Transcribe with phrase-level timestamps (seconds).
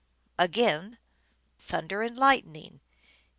[0.39, 0.97] Again:—''
[1.59, 2.79] Thunder and lightning.